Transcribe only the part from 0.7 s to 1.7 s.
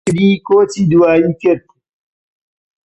دوایی کرد.